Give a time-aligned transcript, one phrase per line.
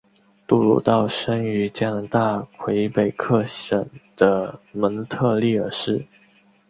[0.47, 6.07] 杜鲁道生于加拿大魁北克省的蒙特利尔市。